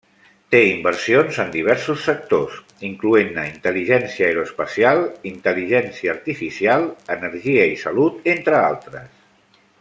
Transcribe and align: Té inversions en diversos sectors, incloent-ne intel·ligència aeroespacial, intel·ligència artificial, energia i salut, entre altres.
Té 0.53 0.59
inversions 0.67 1.35
en 1.43 1.51
diversos 1.55 1.99
sectors, 2.07 2.55
incloent-ne 2.89 3.43
intel·ligència 3.49 4.25
aeroespacial, 4.31 5.03
intel·ligència 5.33 6.13
artificial, 6.17 6.89
energia 7.19 7.69
i 7.77 7.77
salut, 7.85 8.21
entre 8.37 8.61
altres. 8.65 9.09